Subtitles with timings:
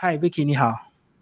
[0.00, 0.72] 嗨，Vicky，你好。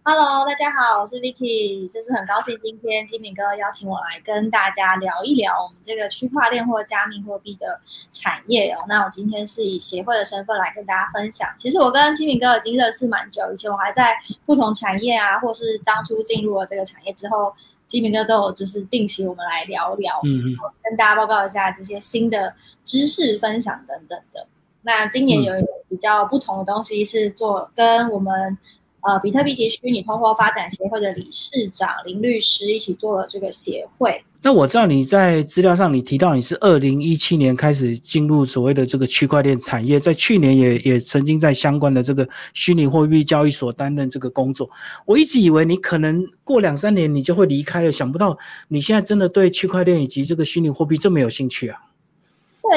[0.05, 7.81] Hello，大家好，我是 Vicky，就是很高兴今天金敏哥邀请我来跟大家聊一聊我们这个区块链或加密货币的
[8.13, 8.85] 产业哦。
[8.87, 11.49] 那我今天是以协会的身份来跟大家分享。
[11.57, 17.55] 其实我跟金敏哥已经认识蛮久，以前我还在不同产业啊，或是当初进入了这个产业之后，
[17.87, 22.55] 金敏哥都有就是定期我们来聊聊，嗯嗯，跟大家报告一下这些新的
[22.85, 24.47] 知识分享等等的。
[24.83, 28.57] 那今年有一个比较不同的东西是做跟我们。
[29.03, 34.21] 呃，比特币及虚拟通货发展协会的理事长林律师一起做了这个协会。
[34.43, 44.69] 那我知道你在资料上你提到你是二零一七年开始进入所谓的这个区块链产业，在去年也也曾经在相关的这个虚拟货币交易所担任这个工作。
[45.05, 51.79] 我一直以为你可能过两三年你就会离开了，想不到你现在真的对区块链以及这个虚拟货币这么有兴趣啊？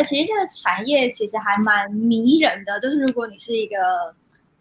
[0.02, 3.76] 对，其实这个产业其实还蛮迷人的，就是如果你是一个。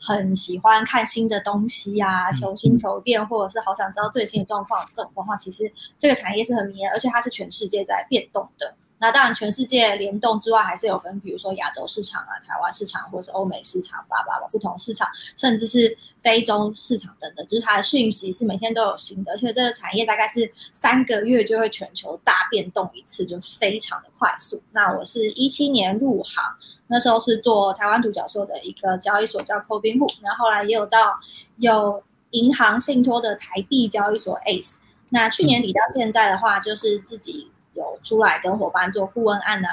[0.01, 4.89] 很喜欢看新的东西啊，求新求变，或者是好想知道最新的状况。
[4.93, 8.73] 这种状况其实这个产业是很迷人，而且它是全世界在变动的。
[9.01, 24.61] 那当然，全世界联动之外，还是有分，比如说亚洲市场啊、台湾市场，或是欧美市场，叭叭叭，不同市场，甚至是非洲市场等等，就是它的讯息是每天都有新的，而且这个产业大概是三个月就会全球大变动一次，就非常的快速。
[24.73, 26.43] 那我是一七年入行，
[26.89, 31.15] 那时候是做台湾独角兽的一个交易所叫 c o b i n 户，然后后来也有到
[31.59, 34.79] 有银行信托的台币交易所 ACE。
[35.11, 37.53] 那去年底到现在的话，就是自己。
[37.79, 39.71] 有出来跟伙伴做顾问案啊，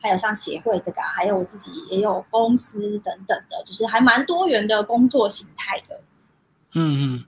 [0.00, 6.00] 还有像协会这个，还有我自己也有公司等等的，就是还蛮多元的工作形态的。
[6.74, 7.24] 嗯嗯，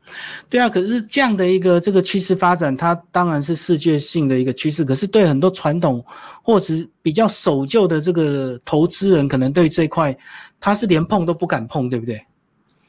[0.48, 6.04] 对啊，可是这样的一个这个趋势发展，它当然是世界性的一个趋势，可是对很多传统
[6.44, 10.16] 或者比较守旧的这个投资人，可能对这块
[10.60, 12.24] 他是连碰都不敢碰，对不对？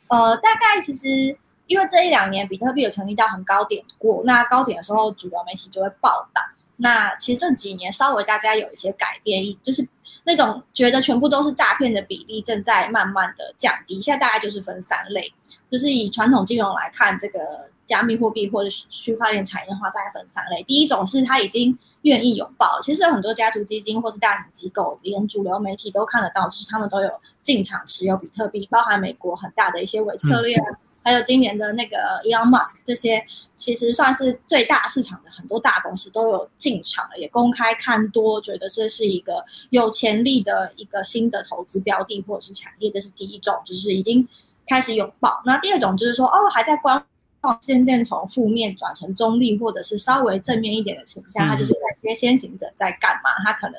[0.09, 6.41] 呃，大概其实因为这一两年比特币有成立到很高点过，那高点的时候，主流媒体就会报道。
[6.83, 9.87] 那其实这几年稍微大家有一些改变，就是
[10.25, 14.01] 那种觉得全部都是诈骗的比例正在慢慢的降低。
[14.01, 15.33] 现在大概就是分三类，
[15.71, 17.39] 就是以传统金融来看，这个
[17.85, 20.61] 加密货币或者区块链产业化大概分三类。
[20.63, 27.09] 第一种是他已经愿意拥抱，其实有很多家族基金或是大型机构，连主流媒体都看得到，就是他们都有
[27.41, 30.57] 进场持有比特币，包含美国很大的一些伪策略。
[31.03, 33.23] 还有今年的那个 Elon Musk 这些，
[33.55, 42.89] 其实算是最大市场的很多大公司都有进场了，也公开看多，觉得这是一个有潜力的一个新的投资标的或者是产业。
[42.89, 44.27] 这是第一种，就是已经
[44.65, 45.41] 开始拥抱。
[45.45, 47.03] 那第二种就是说，哦，还在观
[47.41, 51.47] 望，渐渐从负面转成中立，或者是稍微正面一点的倾向。
[51.47, 53.29] 他就是这些先行者在干嘛？
[53.43, 53.75] 他可能。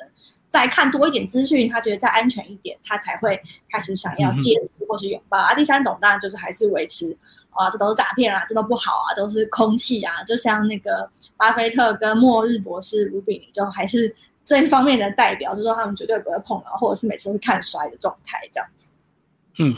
[0.47, 3.37] 再看多一点资讯，他觉得再安全一点，他才会
[3.69, 5.53] 开始想要接触或是拥抱啊。
[5.53, 7.17] 第三种当然就是还是维持
[7.49, 10.23] 啊，这都是诈骗啊，这都不好啊，都是空气啊。
[10.23, 18.89] 就像那个巴菲特跟末日博士卢比尼，就还是这一方面的代表，就说他们绝对不会碰啊，或者是每次会看衰的状态这样子。
[19.57, 19.75] 嗯，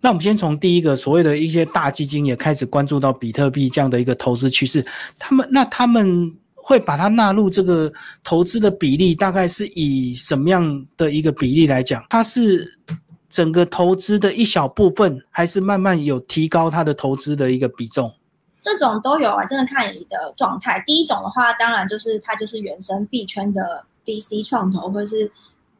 [0.00, 4.84] 那我们先从第一个所谓的一些大基金也开始关注到比特币这样的一个投资趋势，
[5.18, 6.36] 他们那他们。
[6.68, 7.92] 会把它纳入这个
[8.24, 12.04] 投资的比例，大概是以什么样的一个比例来讲？
[12.10, 12.76] 它是
[13.30, 18.12] 整个投资的一小部分，还是慢慢有提高它的投资的一个比重？
[18.60, 20.82] 这种都有啊，真的看你的状态。
[20.84, 25.30] 第一种的话，当然就是它就是原生币圈的 VC 创投，或者是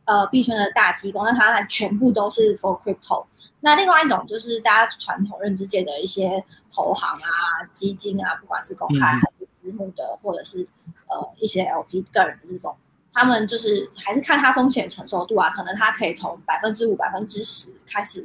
[0.05, 3.27] 呃币圈的大机构，那它全部都是 for crypto。
[3.59, 6.31] 那另外一种就是大家传统认知界的一些
[6.73, 10.67] 投行啊、基金啊，不管是公开还是私募的，或者是
[11.09, 12.77] 呃一些 LP 个人的这种，
[13.13, 18.25] 他们就是还是看他风险承受度啊，可能他可以从百分之五、百分之十开始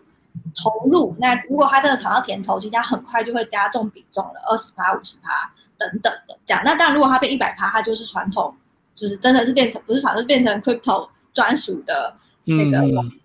[0.56, 1.16] 投入。
[1.18, 6.62] 那如果他真的尝到甜头，其实他很快就会加重比重了，二十趴、五十趴等等的这样。
[6.63, 8.56] 那当然，如果他变一百趴，他就是传统，
[8.94, 12.81] 就是真的是变成不是传统，是变成 crypto 专属的那个。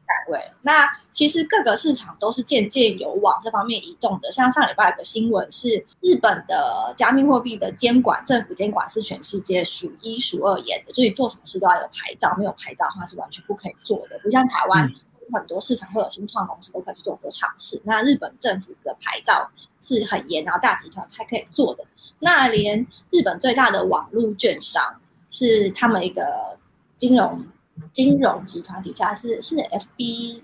[0.06, 4.30] 单位，那其实各个市场都是渐渐有往这方面移动的。
[4.30, 14.18] 像上礼拜有个新闻是，日本的加密货币的监管，政府监管是全世界数一数二严的，就是你做什么事都要有牌照，没有牌照的话是完全不可以做的。
[14.22, 14.90] 不像台湾
[15.32, 19.50] 很多市场会有新创公司都可以去做很多尝试，那日本政府的牌照
[19.80, 21.84] 是很严，然后大集团才可以做的。
[22.20, 25.00] 那连日本最大的网络券商
[25.30, 26.58] 是他们一个
[26.94, 27.44] 金融。
[27.92, 30.42] 金融集团底下是是 F B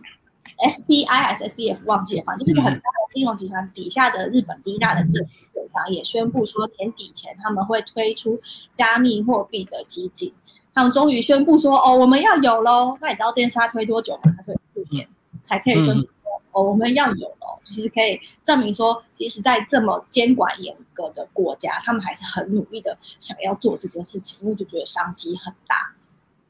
[0.58, 8.40] S B I 还是 S B F 忘记了，反正就是个很大的金融集团底下的日本第一大的证券商也宣布说年底前他们会推出
[8.73, 10.32] 加密货币的基金。
[10.75, 12.96] 他们终于宣布说哦，我们要有喽。
[13.00, 14.32] 那你知道这件事他推多久吗？
[14.37, 15.06] 他推四年
[15.43, 16.08] 才可以宣布
[16.52, 25.94] 哦，我们要有喽，其实可以证明说，即使在这么监管严格的国家，他们还是很努力的想要做这件事情，因为就觉得商机很大。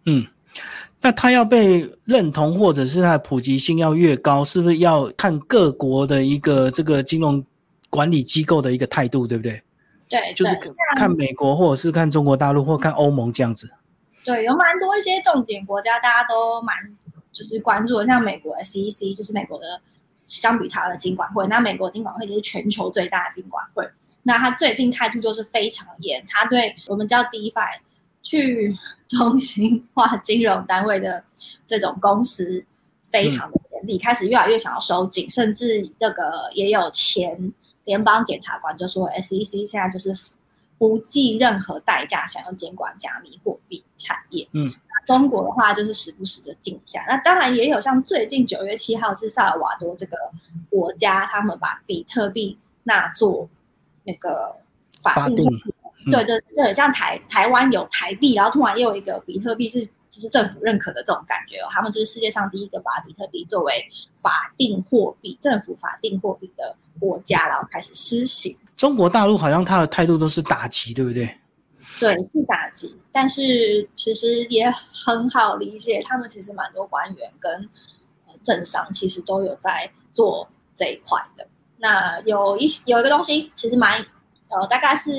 [0.06, 0.24] 嗯，
[1.00, 7.44] 那它要被认同，或者是它的普及性要越高，是不是要看各国的一个这个金融
[7.90, 9.60] 管理机构的一个态度，对不对？
[10.08, 10.56] 对，就是
[10.96, 13.70] 看美国，或者是看中国大陆，或看欧盟这样子。
[14.24, 16.76] 对，有蛮多一些重点国家，大家都蛮
[17.32, 19.80] 就是关注的，像美国 SEC，就是美国的
[20.26, 23.84] 相比它的金管会，那美国金管会就是全球最大的金管会，
[24.22, 27.78] 那它最近态度就是非常严，它对我们叫 DeFi
[28.22, 28.76] 去
[29.06, 31.22] 中心化金融单位的
[31.66, 32.64] 这种公司
[33.02, 37.52] 非常的严厉，开始越来越想要收紧，甚至那个也有前
[37.84, 40.14] 联邦检察官就说，SEC 现在就是。
[40.78, 44.44] 不计任何代价想要监管加密货币产业。
[44.50, 44.68] 嗯，
[45.06, 47.04] 中国的话就是时不时就禁下。
[47.06, 50.16] 那当然也有像最近九月七号是萨尔瓦多这个
[50.68, 53.48] 国家，他们把比特币纳做
[54.02, 54.56] 那个
[54.98, 55.46] 法定。
[56.10, 61.66] 对对，就很像台台湾有台币，然后突然又有一个比特币是就是政府认可的这种感觉哦。
[61.70, 63.84] 他们就是世界上第一个把比特币作为
[64.16, 68.56] 法定货币、政府法定货币的国家，然后开始施行。
[68.76, 71.38] 中国大陆好像他的态度都是打击，对不对？
[72.00, 77.68] 对，是打击，但是其实也很好理解，他们其实蛮多官员跟
[78.42, 81.46] 政商其实都有在做这一块的。
[81.78, 84.04] 那有一有一个东西，其实蛮
[84.52, 85.10] 呃，大概是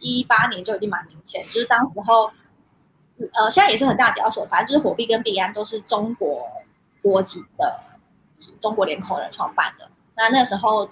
[0.00, 2.30] 一八年就已经蛮明显，就是当时候
[3.34, 6.48] 呃，现在也是很大交易所，反正就是火币跟币安都是中国
[7.02, 7.80] 国籍的，
[8.60, 9.88] 中国联控人创办的。
[10.16, 10.88] 那那时候。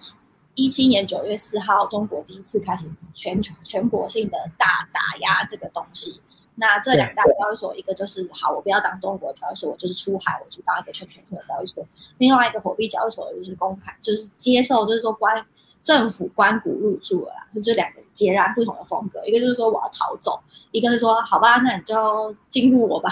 [0.61, 6.21] 一七年九月四号，中国第一次开始全球全国性的大打压这个东西。
[6.57, 11.87] 那这两大交易所，一个就是好，我不要当中国交易所，我就是出海，我去当一个全全球的交易所。
[12.17, 15.47] 另外一个火币交易所就是公开，就是接受，就是说关
[15.83, 17.47] 政府关谷入驻了啦。
[17.55, 20.39] 就这两个截然不同的风格，一个就是说我要逃走，
[20.71, 23.11] 一个是说好吧，那你就进入我吧，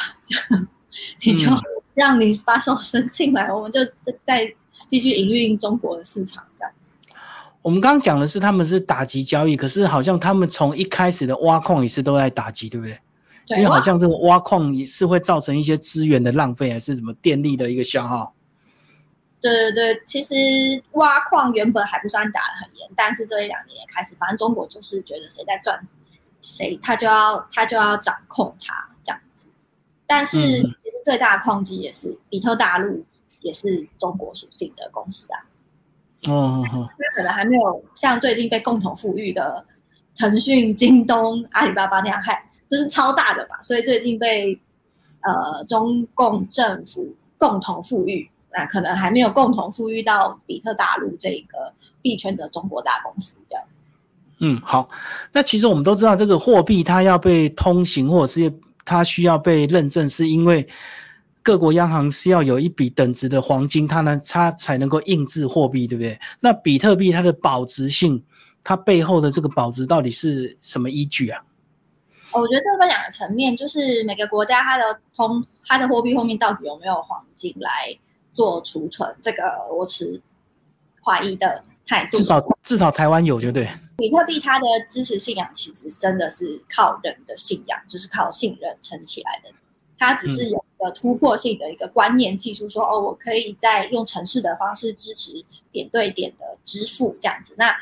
[1.24, 1.50] 你就
[1.94, 3.80] 让你把手伸进来，我们就
[4.24, 4.52] 再
[4.86, 6.98] 继续营运中国的市场这样子。
[7.62, 12.96] 我们刚刚讲的是他们是打击交易，可是好像他们从一开始的挖矿也是都在打击，对不对？
[13.46, 13.58] 对。
[13.58, 18.35] 因为好像这个挖矿也是会造成一些资源的浪费，还是什么电力的一个消耗。
[19.48, 20.34] 对对对，其实
[20.92, 25.78] 挖矿原本还不算打得很严，但是这一两年开始，反正中国就是觉得谁在赚，
[26.40, 29.48] 谁他就要他就要掌控它这样子。
[30.06, 33.04] 但是其实最大的矿机也是比特大陆，
[33.40, 35.44] 也是中国属性的公司啊。
[36.28, 39.64] 哦，那可能还没有像最近被共同富裕的
[40.16, 44.58] 腾讯、京东、阿里巴巴那样，还就是超大的嘛，所以最近被
[45.20, 53.64] 呃中共政府共同富裕，那可能还没有共同富裕到比特大陆这个币圈的中国大公司这样。
[54.38, 54.88] 嗯，好，
[55.30, 58.52] 那其实我们都知道，这个货币它要被通行，或者是
[58.84, 60.66] 它需要被认证，是因为。
[61.42, 66.18] 各国央行是要有一笔等值的黄金，它呢，它才能够印制货币，对不对？
[66.40, 68.20] 那比特币它的保值性，
[68.64, 71.40] 它背后的这个保值到底是什么依据啊？
[72.32, 77.96] 我觉得这分两个层面，就是每个国家它的通它的货币后面到底有没有黄金来
[78.36, 79.42] 做储存，这个
[79.72, 80.20] 我持
[81.02, 82.18] 怀疑的态度。
[82.18, 83.66] 至少至少台湾有，就对。
[83.96, 89.50] 比特币它的支持信仰其实真的是靠人的信仰，就是靠信任撑起来的。
[89.96, 97.54] 它只是有一个突破性的一个观念技术，说哦，我可以在用城市的方式支持点对点的支付这样子。
[97.56, 97.74] 那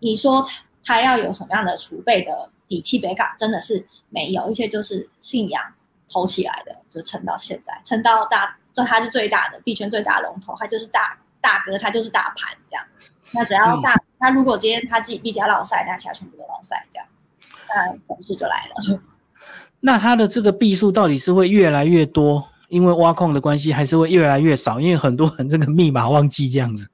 [0.00, 2.98] 你说它它要有什么样的储备的底气？
[2.98, 5.72] 北港真的是没有，一些就是信仰
[6.06, 12.84] 投起来的，就撑到现在，撑到大，就它是最大的币圈最大龙头，它就是大大哥，它就是大盘这样。
[13.30, 17.08] 那只要大，他如果今天他自己币价落赛，那其他全部都落赛这样，
[17.68, 19.00] 那粉丝就来了。
[19.80, 24.80] 那它的这个币数到底是会越来越多，因为挖矿的关系，还是会越来越少？
[24.80, 26.88] 因为很多人这个密码忘记这样子。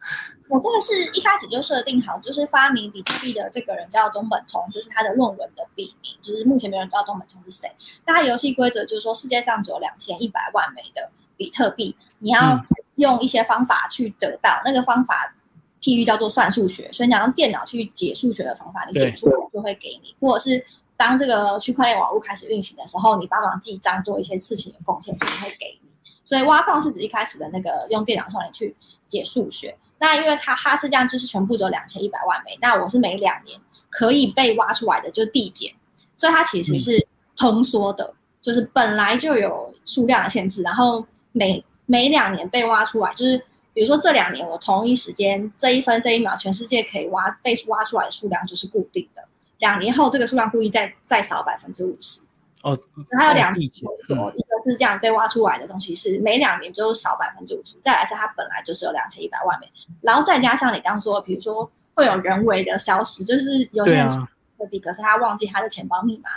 [0.51, 7.71] 我这个是一开始就设定好，就是发明比特币的这个人叫中本聪，就是他的论文的笔名，就是目前没有人知道中本聪是谁。
[8.05, 12.61] 那他游戏规则就是说，世界上只有两千一百万枚的比特币，你要
[12.97, 15.35] 用一些方法去得到那个方法，
[15.81, 20.65] 譬喻叫做算数学，所以你要用电脑去解数学的方法，你解出来就会给你，或者是。
[21.01, 25.90] 当这个区块链网络开始运行的时候，你帮忙记账做一些事情的贡献，就会给你。
[26.31, 28.73] 所以挖矿是指一开始的那个用电脑算力去
[29.09, 29.77] 解数学。
[29.99, 32.57] 那因为它它是这样，就是全部只有两千一百万枚。
[32.61, 35.75] 那我是每两年可以被挖出来的就递减，
[36.17, 43.37] 所以它其实是通缩的，就是本来就有数量的限制，然后每每两年被挖出来，就是
[43.73, 49.25] 比如说这两年我同一时间这一分这一秒，全世界可以挖被挖出来的数量就是固定的，
[49.59, 52.21] 两年后这个数量故意再再少百分之五十。
[52.63, 52.79] 哦，
[53.11, 53.91] 它有两理种，
[54.35, 59.67] 一个是这样被挖出来的东西是每两年就少百分之五十，再来是它本来就是有两千一百万枚，
[60.03, 66.29] 然后再加上你刚说，比如说会有人为的消失，就是有些人对啊会比，可是他忘记他的钱包密码，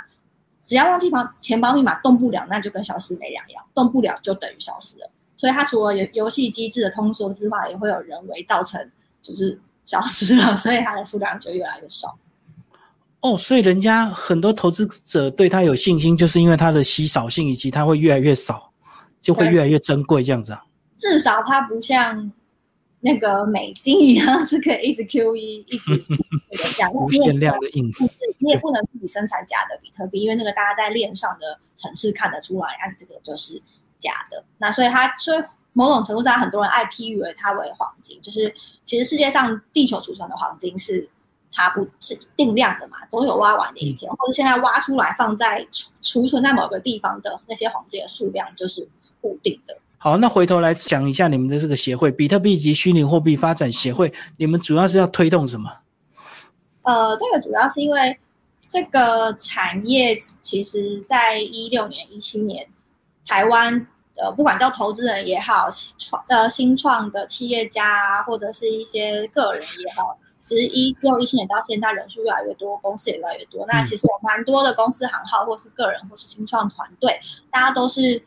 [0.65, 5.09] 只要忘记房钱包密码动不了，那就跟消失没两样，动不了就等于消失了。
[5.35, 8.89] 所以它除了游游戏机制的通缩之外，也会有人为造成
[9.21, 12.17] 就是消失了，所以它的数量就越来越少。
[13.23, 18.71] 哦，所以人家很多投资者对它有信心，就是因为它的稀少性以及它会越来越少，
[19.21, 20.61] 就会越来越珍贵这样子啊。
[20.97, 22.29] 至少它不像
[22.99, 26.05] 那个美金一样是可以一直 QE 一直
[26.93, 27.85] 无限量的印
[28.39, 33.61] 你也不能自己生产假的比特币，因为那个大家在链上的城市看得出来，啊，这个就是
[33.97, 34.43] 假的。
[34.57, 38.53] 那所以它，所以某种程度上，很多人爱批喻为它为黄金，就是
[38.83, 41.07] 其实世界上地球储存的黄金是
[41.53, 48.87] 差不是定量的嘛，总有挖完的一天，或者现在挖出来放在储储存在某个地方的那些黄金的数量就是
[49.21, 49.77] 固定的。
[49.99, 55.71] 好，那回头来讲一下你们的这个协会——比特币及虚拟货币发展协会，你们主要是要推动什么？
[56.81, 58.17] 呃，这个主要是因为
[58.59, 62.67] 这个产业其实在一六年、一七年，
[63.25, 73.65] 台湾呃，不管叫投资人也好，创呃新创的企业家啊，或者是一些个人也好，其实一六一七年到现在人数越来越多，公司也越来越多。
[73.67, 77.19] 那其实有蛮多的公司行号，或是个人，或是新创团队，
[77.51, 78.21] 大家都是。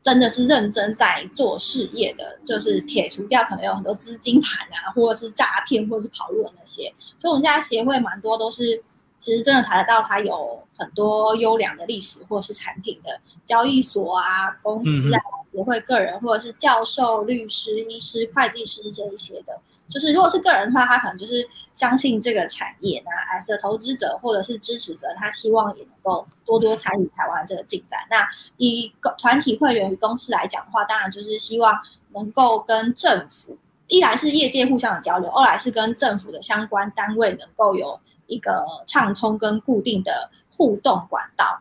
[0.00, 6.90] 真的是认真在做事业的，就是撇除掉可能有很多资金盘啊，或者是诈骗，或者是跑路的那些。
[7.18, 8.82] 所以我们现在协会蛮多都是，
[9.18, 15.20] 其实真的查得到它有很多优良的历史或是产品的交易所啊、公司啊、
[15.50, 19.60] 协会个人，或者是教授、律师、医师、会计师这一些的。
[19.88, 27.98] 就是如果是个人的话，他可能就是相信这个产业，那 as a 投资者或者是支持者，他希望也能够多多参与台湾这个进展。
[28.10, 31.74] 那以团体会员与公司来讲的话，当然就是希望
[32.12, 33.56] 能够跟政府，
[33.86, 37.98] 一来是业界互相的交流，二来是跟政府的相关单位能够有
[38.28, 41.60] 一个畅通跟固定的互动管道。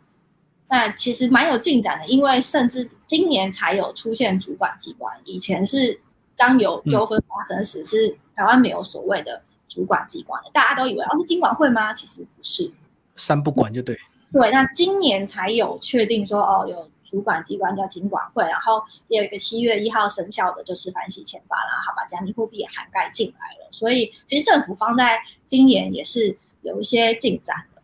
[0.70, 6.00] 那其实蛮有进展的，因为甚至今年才有出现主管机关，以前是。
[6.40, 11.92] 当有纠纷发生时，是台湾没有所谓的主管机关的，大家都以为哦是经管会吗？
[11.92, 12.72] 其实不是，
[13.16, 13.98] 三不管就对。
[14.32, 23.68] 对，那今年才有确定说哦有主管机关叫经管会，然后也有一个七月一号生效的就是反洗钱法啦，好把加密货币也涵盖进来了。
[23.72, 27.82] 所以其实政府方在今年也是有一些进展的。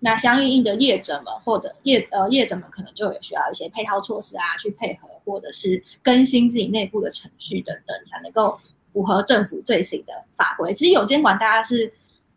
[0.00, 8.60] 那相应应的业者们或者业呃业者们可能就有需要一些配套措施啊，去配合或者是更新自己内部的程序等等，才能够
[8.92, 10.72] 符合政府最新的法规。
[10.72, 11.92] 其实有监管，大家是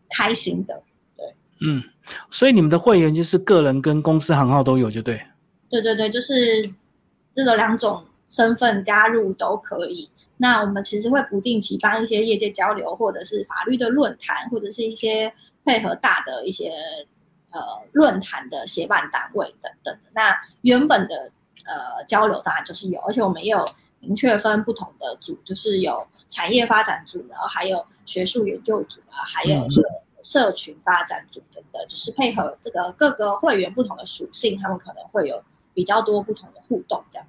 [0.09, 0.81] 开心的，
[1.15, 1.83] 对，嗯，
[2.31, 5.21] 所以你们的会员就是个人跟公司行号都有，就对。
[5.69, 6.73] 对对对，就是
[7.31, 10.09] 这个两种身份加入都可以。
[10.41, 15.31] 那我们其实会不定期帮一些业界交流，或者是法律的论坛，或者是一些
[15.63, 16.73] 配合大的一些。
[17.53, 17.59] 呃，
[17.91, 21.29] 论坛的协办单位等等的，那原本的
[21.65, 23.67] 呃交流当然就是有，而且我们也有
[23.99, 29.81] 明确分不同的组，就是有产业发展组，然后还有学术研究组啊，还有社
[30.23, 35.43] 社群发展组等等，就是配合这个各个会员不同的属性，他们可能会有
[35.73, 37.27] 比较多不同的互动这样。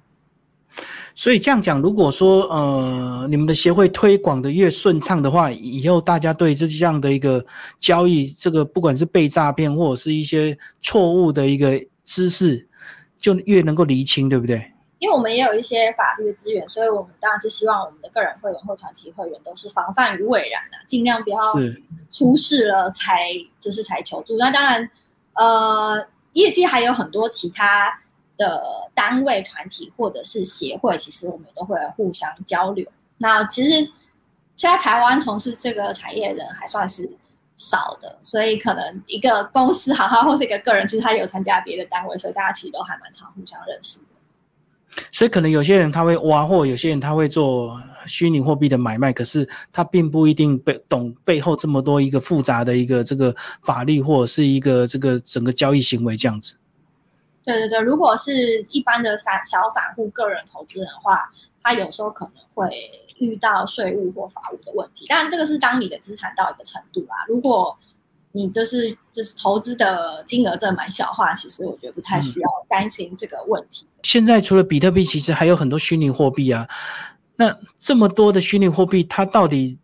[1.15, 7.45] 所以这样讲，如果说呃你们的协会推广的越顺畅的话，以后大家对这样的一个
[7.79, 12.67] 交易，这个不管是被诈骗或者是一些错误的一个知识，
[13.19, 14.71] 就越能够厘清，对不对？
[14.97, 21.37] 因为我们也有一些法律的资源，所以我们当然是希望我们的个人会员或团体会员都是防范于未然的，尽量不要
[22.09, 24.35] 出事了才就是才求助。
[24.37, 24.89] 那当然，
[25.35, 26.03] 呃，
[26.33, 27.99] 业界还有很多其他。
[28.37, 28.63] 的
[28.93, 32.85] 单位、团体或者是协会，其实我们都会互相交流。
[33.17, 33.69] 那其实
[34.55, 37.09] 现在台湾从事这个产业的人还算是
[37.57, 44.05] 少的，所以可能一个公司好好或是一个个人，其实他有参加别的单位，所以大家其实都还蛮常互相认识的。
[45.11, 56.55] 所以可能有些人他会挖，或有些人他会做虚拟货币的买卖，可是他并不一定背懂背后这么多一个复杂的一个这个法律或者是一个这个整个交易行为这样子。
[57.43, 61.29] 对对对，如果是一般的散小散户个人投资人的话，
[61.61, 62.71] 他有时候可能会
[63.19, 65.05] 遇到税务或法务的问题。
[65.07, 67.25] 当然，这个是当你的资产到一个程度啊。
[67.27, 67.77] 如果
[68.31, 73.85] 你就是就是投资的金额真的蛮小的话，其实我觉得不太需要担心这个问题。
[74.03, 76.67] 现在除了比特币，其实还有很多虚拟货币啊。
[77.35, 79.77] 那这么多的虚拟货币，它到底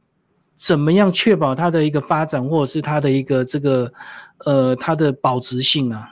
[0.56, 3.92] 怎么样确保它的一个发展，或者是它的一个这个
[4.46, 6.10] 呃它的保值性啊？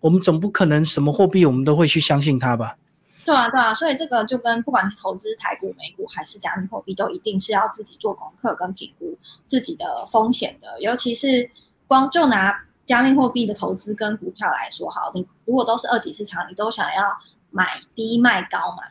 [0.00, 2.76] 我们总不可能什么货币我们都会去相信它吧？
[3.24, 10.80] 对啊，对啊，所以这个就跟不管是投资台股、美股还是加密货币，都一定是要自己做功课跟评估自己的风险的。
[10.80, 11.50] 尤其是
[11.86, 17.02] 光就拿加密货币的投资跟股票来说，好，你如果都是二级市场，你都想要
[17.50, 18.82] 买低卖高嘛，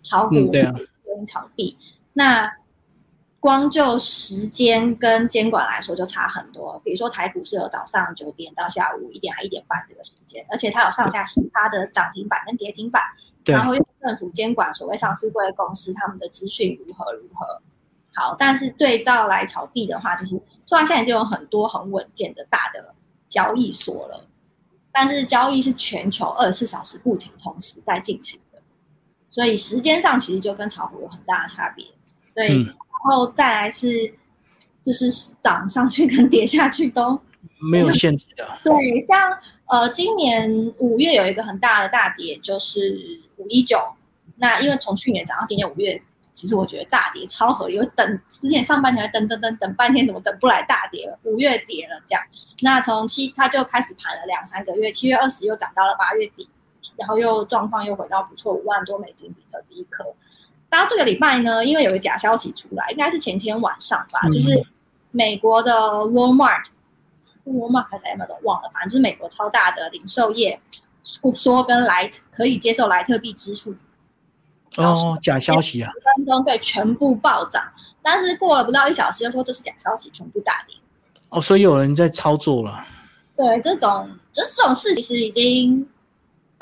[0.00, 0.50] 炒股、
[1.26, 1.76] 炒币，
[2.14, 2.50] 那
[3.42, 6.80] 光就时间跟监管来说就差很多。
[6.84, 13.02] 比如说台股是有早上九点到下午一点还一点半这个时间，而且它有上下十它的涨停板跟跌停板。
[13.44, 17.60] 然后用政府监管所谓上市贵公司他们的资讯如何如何
[18.14, 22.94] 好，但是对照来炒币的话，就是虽然现在已经有很多很稳健的大的
[23.28, 24.24] 交易所了，
[24.92, 28.62] 但是交易是全球二十四小时不停同时在进行的，
[29.28, 31.84] 所以时间上其实就跟炒股有很大的差别。
[32.32, 34.12] 所以然后再来是
[34.82, 37.20] 就是涨上去跟跌下去都
[37.70, 38.46] 没有限制的。
[38.64, 43.20] 对，像呃今年五月有一个很大的大跌，就是。
[43.38, 43.76] 五一九，
[44.36, 46.00] 那因为从去年涨到今年五月，
[46.32, 47.76] 其实我觉得大跌超合理。
[47.96, 51.18] 等之前上半年等等等等半天，怎么等不来大跌了？
[51.24, 52.22] 五月跌了这样，
[52.60, 56.48] 那从七它就开始盘了两三个月，七月二十又涨到了八月底，
[56.96, 60.04] 然后又状况又回到不错，五万多美金比特币一颗。
[60.80, 64.64] 到这个礼拜呢，因为有个假消息出来，应该是前天晚上吧，就是
[65.10, 70.58] 美国的 Walmart，Walmart 还是 Amazon 忘了，反正就是美国超大的零售业。
[71.34, 73.74] 说跟莱可以接受莱特币支付，
[74.76, 75.90] 哦，假消息啊！
[75.92, 77.60] 十分钟对全部暴涨，
[78.00, 80.76] 但是过了不到一小时又说这是假消息，全部大跌。
[81.30, 82.86] 哦，所以有人在操作了。
[83.36, 85.84] 对，这种这这种事其实已经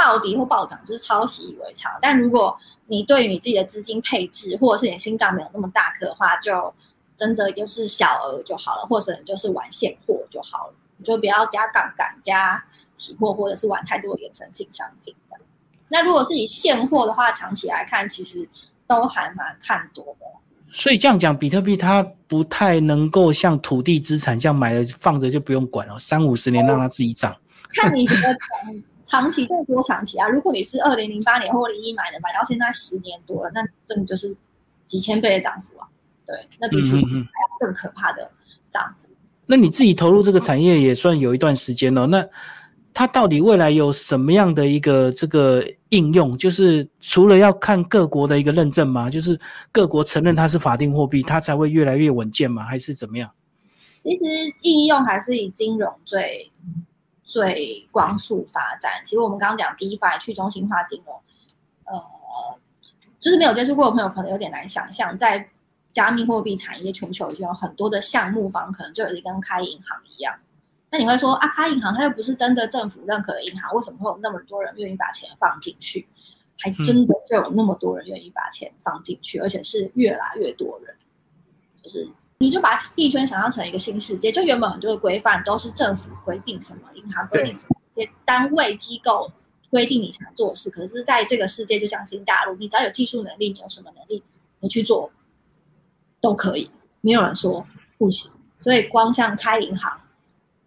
[0.00, 1.92] 暴跌或暴涨，就是超习以为常。
[2.00, 6.72] 但如果你对于你自己的资金配置，或者是你心脏没有那么大颗的话，就
[7.14, 12.64] 真的就是小额就好了，或者你就是玩现货就好了，你就不要加杠杆加。
[12.96, 15.42] 期货或者是玩太多衍生性商品这样，
[15.88, 18.46] 那如果是以现货的话，长期来看其实
[18.86, 20.26] 都还蛮看多的。
[20.70, 27.34] 所以这样讲，比特币它不太能够像土地资产这样买了放着就不用管了，三五十年让它自己涨。
[27.70, 28.36] 看你的长
[29.02, 30.28] 长期，就多长期啊？
[30.28, 34.36] 如果你是二零零八年或零一买的，买到现在十年多了，那真的就是
[34.86, 35.88] 几千倍的涨幅啊！
[36.26, 38.30] 对，那比土地还要更可怕的
[38.70, 39.06] 涨幅。
[39.46, 42.28] 那你自己投入这个产业也算有一段时间了，那。
[42.92, 46.36] 它到底未来有什么样的一个这个应用？
[46.36, 49.08] 就是除了要看各国的一个认证吗？
[49.08, 49.38] 就是
[49.70, 52.64] 各国承认它是法定货币，它才会越来越稳健吗？
[52.64, 53.30] 还是怎么样？
[54.02, 54.24] 其实
[54.62, 56.50] 应用还是以金融最
[57.30, 59.00] 最光速发展。
[59.04, 61.14] 其实我们刚刚讲 DeFi 去中心化金融，
[61.84, 62.04] 呃，
[63.20, 65.48] 就是没有接触过的朋友可能有点难想象，在
[65.92, 70.36] 加密货币产业全球已经有很多的项目方，可能就已经跟开银行一样。
[70.90, 76.08] 那你会说啊，开银行它又不是真的政府认可的银行，为什么会有那么多人愿意把钱放进去？
[76.58, 80.94] 还真的就有那么多人愿意把钱放进去，而且是越来越多人。
[81.82, 82.06] 就是
[82.42, 89.30] 你就把币圈想象成一个新世界，就原本很多的规范都是政府规定什么，银行规定什么，这些单位机构
[89.68, 90.70] 规定你才做事。
[90.70, 94.22] 可是在这个世界，就像新大陆，你只要有技术能力，你有什么能力，
[94.60, 95.12] 你去做
[96.18, 96.70] 都可以，
[97.02, 97.66] 没有人说
[97.98, 98.30] 不行。
[98.58, 100.00] 所以光像开银行。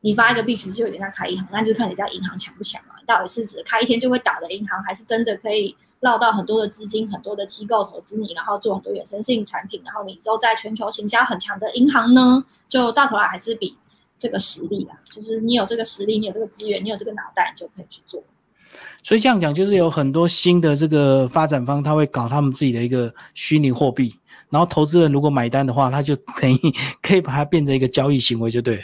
[0.02, 2.94] 你发一个币，其实就有点像开银行，那就看你在银行强不强嘛。
[3.08, 12.44] 到底是指开一天就会倒的银行，还是真的可以捞到很多的资金、很多的机构投资你，然后做很多衍生性产品，然后你都在全球行销很强的银行呢？
[12.68, 13.76] 就到头来还是比
[14.18, 18.22] 这个实力啦，就是你有这个实力，你有这个资源，你有这个脑袋，你就可以去做。
[19.02, 24.14] 所以这样讲，就是有很多新的这个发展方，他会搞他们自己的一个虚拟货币，
[24.50, 26.58] 然后投资人如果买单的话，他就等于
[27.02, 28.84] 可以把它变成一个交易行为，就对了。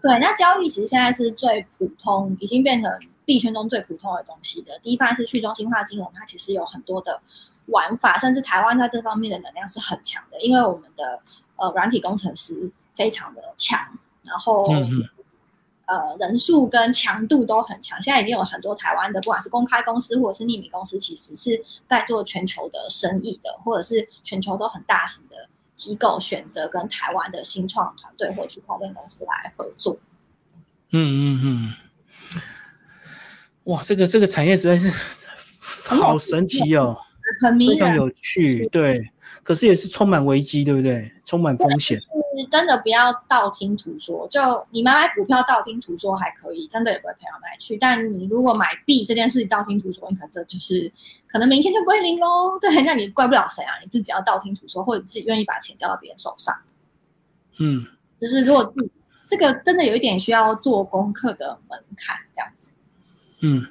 [0.00, 2.88] 对，那交易其实现在是最普通，已经变成
[3.28, 4.78] 币圈中最普通的东西的。
[4.82, 7.20] 第一方是去中心化金融，它其实有很多的
[7.66, 11.20] 玩法，甚至台湾在这方面的能量是很强的，因为我们的
[11.56, 13.78] 呃软体工程师非常的强，
[14.22, 14.66] 然后
[15.84, 18.00] 呃人数跟强度都很强。
[18.00, 25.36] 现在已经有很多台湾的，不管是公开公司或者是匿名公司，其实是在做全球的生意的，或者是全球都很大型的。
[25.78, 29.96] 机构选择跟台湾的新创团队或区块链公司来合作。
[30.90, 31.74] 嗯嗯嗯，
[33.68, 34.90] 哇，这个这个产业实在是
[35.60, 36.96] 好神奇哦，
[37.42, 39.10] 很非常有趣，对。
[39.44, 41.10] 可是也是充满危机，对不对？
[41.24, 41.96] 充满风险。
[41.96, 47.76] 是真的不要道听途说，就你买买股票道听途说还可以，真的也不会赔到哪里去。
[47.78, 50.90] 但你如果买币这件事情道听途说，你可能这就是
[51.26, 52.58] 可能明天就归零喽。
[52.60, 53.72] 对，那你怪不了谁啊？
[53.82, 56.54] 你自己要道听途说，或者自己愿意把钱交到别人手上。
[57.58, 57.86] 嗯，
[58.20, 58.90] 就是如果自己
[59.30, 62.72] 这个真的有一点需要做功课的门槛，这样子。
[63.40, 63.64] 嗯，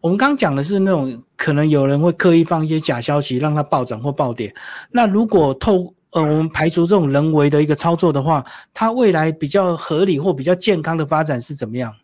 [0.00, 4.54] 我们刚讲的是那种可能有人会刻意放一些假消息，让它暴涨或暴跌。
[4.90, 11.94] 那如果透呃，我们排除这种人为的一个操作的话，它未来比较合理或比较健康的发展是怎么样？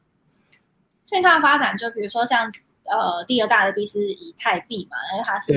[1.05, 2.53] 健康的发展就比如说像
[2.85, 5.53] 呃第二大的币是以太币嘛，因为它是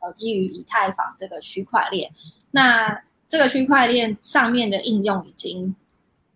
[0.00, 2.10] 呃基于以太坊这个区块链，
[2.50, 5.74] 那这个区块链上面的应用已经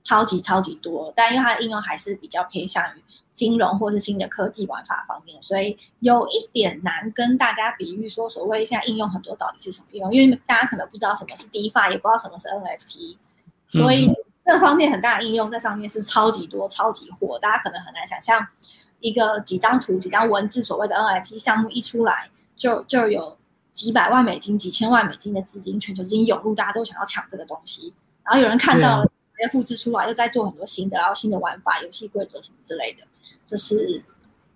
[0.02, 3.02] 超级超级多，但因为它的应用还是比较偏向于。
[3.34, 10.12] 金融或是新的科技玩法方面，所以有一点难跟大家比喻说，所谓现在应用很多到底是什么应用？
[10.12, 13.16] 因为大家可能不知道什么是 DeFi，也不知道什么是 NFT，
[13.68, 14.12] 所以
[14.44, 18.46] 这方面很大的应用在上面是超级多、超级火，大家可能很难想象
[19.00, 23.38] 一个几张图、几张文字，所谓的 NFT 项目一出来，就就有
[23.72, 29.10] 几百万美金、几千万美金的资金，全球资金涌入，大家都想要抢这个东西，然后有人看到了，直
[29.42, 33.02] 接复制出来，又在做很多新的，然后新的玩法、游戏规则什么之类的。
[33.44, 34.02] 就是，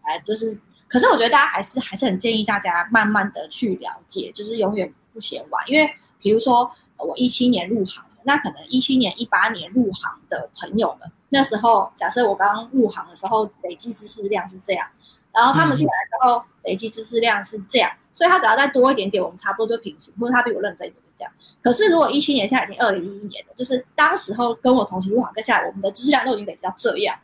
[0.02, 5.62] 哎，就是，可是我觉得大家还是还是很建议大家慢慢的去了解，就是永远不嫌晚。
[5.68, 14.88] 因为比如说我一七年入行的，那可能一七年、一八年入行的朋友们，那时候假设我刚入行的时候累积知识量是这样，
[15.32, 21.32] 然后他们进来的时候累积知识量是这样，所以他只要再多一点点，我们差不多就平行，或者他比我认真一点这样。
[21.62, 27.16] 可是如果一七年现在已经二零一一年了，就是当时候跟我同期入行跟下来，我们的知识量都已经累积到这样。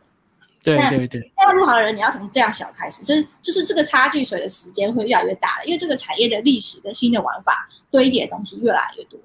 [0.62, 9.18] 对对对，现在入行的人，你要从这样小开始，就是就是这个差距随着时间会越来越大的，因为这个产业的历史跟新的玩法堆叠的东西越来越多。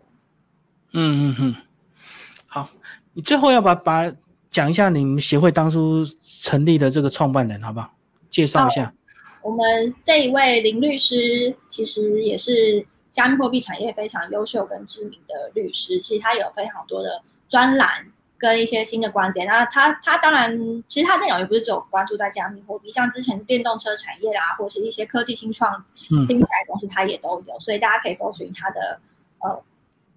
[0.93, 1.55] 嗯嗯嗯，
[2.47, 2.69] 好，
[3.13, 4.11] 你最后要把把
[4.49, 6.03] 讲一下你们协会当初
[6.39, 7.93] 成立的这个创办人，好不好？
[8.31, 8.91] 介绍一下。
[9.43, 12.83] 我们这一位林律师，其实也是
[13.17, 18.05] 加密货币产业非常优秀跟知名的律师，其实他有非常多的专栏。
[18.39, 20.55] 跟一些新的观点，那他他当然，
[20.87, 28.99] 其实他内容也不是只有关注在加密货币，像之前电动车产业啊，或者是一些科技新创、新品牌东西，他也都有，所以大家可以搜寻他的
[29.39, 29.59] 呃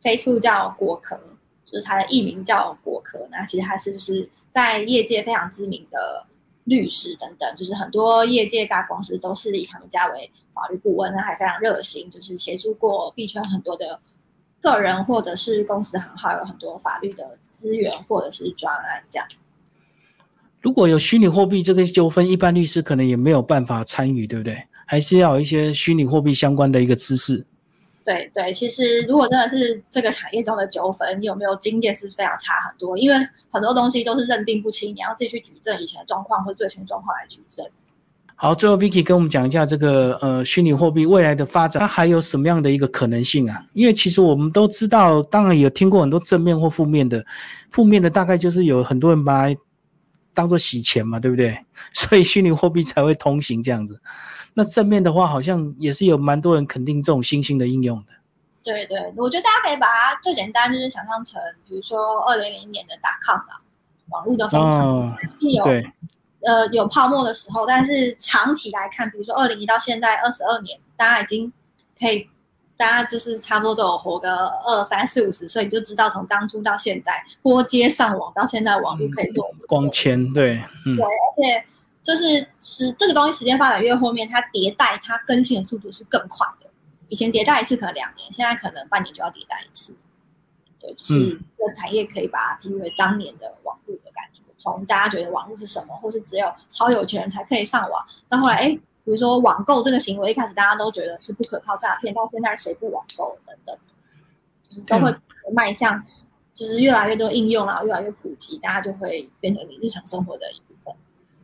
[0.02, 1.18] ，Facebook 叫果壳，
[1.64, 3.26] 就是他的艺名叫果壳。
[3.30, 6.26] 那其实他是就是在业界非常知名的
[6.64, 14.00] 律师等等，就是很多业界大公司都是以他们家为法律顾问，那还非常热心，就是协助过币圈很多的。
[14.62, 19.26] 个人或者是公司行号有很多法律的资源或者是专案这样。
[20.60, 24.64] 如果有虚拟货币这个纠纷，一般律师可能也没有办法参与，对不对？
[24.86, 27.46] 还是要有一些虚拟货币相关的一个知识。
[28.04, 33.16] 对对，其实如果真的是这个产业中的纠纷，你有没有经验是非常差很多，因为
[33.50, 37.66] 很多东西都是认定不清，你要自己去举证以前的状况或最新状况来举证。
[38.34, 43.62] 好，最后 Vicky 跟我们讲一下这个呃虚拟货币未来的发展，它还有什么样的一个可能性啊？
[43.74, 47.22] 因为其实我们都知道，当然有听过很多正面或负面的，
[47.70, 49.60] 负面的大概就是有很多人把它
[50.32, 51.54] 当做洗钱嘛，对不对？
[51.92, 54.00] 所以虚拟货币才会通行这样子。
[54.54, 58.06] 那正面的话，好像也是有蛮多人肯定这种新兴的应用的。
[58.62, 63.60] 对对，我觉得大家可以把它最简单就是想象成，比如说二零零年的打抗吧，
[64.08, 65.64] 网络的风潮有。
[66.42, 71.52] 呃，有泡沫的时候，但是长期来看，比如说二零一到现在二十二年，大家已经
[71.98, 72.26] 可以，
[72.78, 81.62] 大家就是差不多都有活个二三四五十岁，你就知道从当初到现在拨接上网到现在网络可以做光纤，对，对，而且
[82.02, 86.66] 就是时这个东西时间发展越后面，它迭代它更新的速度是更快的。
[87.08, 89.94] 以前迭代一次可能两年，现在可能半年就要迭代一次。
[90.78, 94.40] 对，就是这个产业可以把它比喻为当年的网络的感觉。
[94.56, 98.68] 从大家觉得网络是什么，或是只有超有钱人才可以上网，到后来，哎，
[99.04, 103.76] 比如说网购这个行为，一开始大家都觉得是不可靠诈骗，到现在谁不网购等等，
[104.68, 105.14] 就是都会
[105.54, 106.02] 迈向，
[106.52, 110.46] 就是越来越多应用，然后越来越普及，大家就会变成你日常生活的。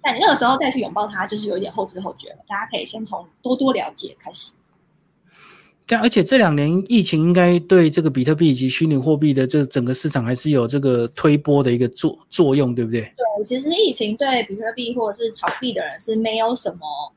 [0.06, 2.36] 但你那个时候再去拥抱它，就是有一点后知后觉了。
[2.46, 4.54] 大家可以先从多多了解开始。
[5.84, 13.00] 对而且这两年疫情应该对这个比特币以及虚拟货币的这整个市场还是有这个推波的一个作作用，对不对？
[13.00, 17.12] 对，其实疫情对比特币或者是炒币的人是没有什么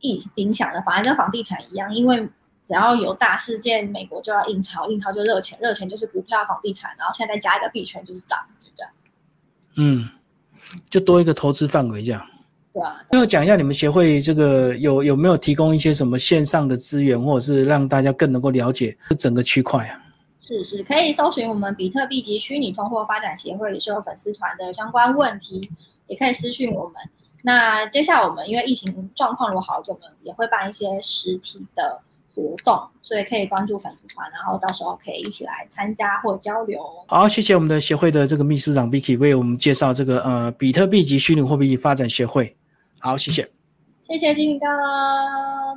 [0.00, 2.28] 影影响的，反而跟房地产一样，因为
[2.64, 8.92] 只要有大事件，美国就要印钞，印钞就热钱，热钱就是股票、房地产，然后现在再加一个币圈就是涨，就这样。
[9.76, 10.08] 嗯，
[10.90, 12.24] 就多一个投资范围这样。
[12.72, 20.00] 对啊，最后讲一下你们协会这个有有没有提供一些什么线上的资源，或者是让大家更能够了解这整个区块啊？
[20.40, 25.70] 是是，可以搜寻我们比特币及虚拟通货发展协会是有粉丝团的相关问题，
[26.06, 26.94] 也可以私讯我们。
[27.42, 32.02] 那接下来我们因为疫情状况如果好，我们也会办一些实体的
[32.34, 36.80] 活动，所以可以关注粉丝团，然后到时候可以一起来参加或交流。
[37.06, 42.56] 好，谢谢我们的协会的这个秘书长 Vicky 为我们介绍这个呃比特币及虚拟货币发展协会。
[42.98, 43.48] 好，谢谢。
[44.02, 44.66] 谢谢金明哥，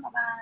[0.03, 0.37] 拜拜。